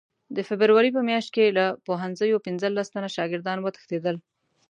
[0.35, 4.15] د فبروري په میاشت کې له پوهنځیو پنځلس تنه شاګردان وتښتېدل.